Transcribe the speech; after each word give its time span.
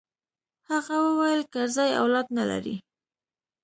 هغه 0.69 0.95
وويل 1.05 1.41
کرزى 1.53 1.87
اولاد 2.01 2.27
نه 2.37 2.43
لري. 2.51 2.75